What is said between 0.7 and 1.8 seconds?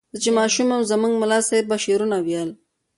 وم زموږ ملا صیب به